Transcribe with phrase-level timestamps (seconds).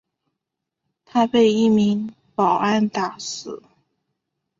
[1.05, 3.61] 他被一名保安打死。